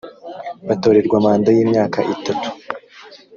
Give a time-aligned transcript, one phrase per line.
[0.67, 2.49] batorerwa manda y imyaka itatu